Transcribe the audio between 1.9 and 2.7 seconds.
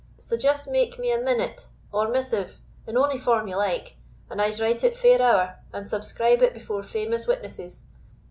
or missive,